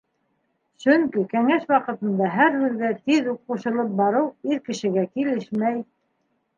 [0.83, 5.83] Сөнки кәңәш ваҡытында һәр һүҙгә тиҙ үк ҡушылып барыу ир кешегә килешмәй.